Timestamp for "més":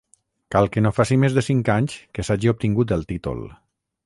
1.25-1.35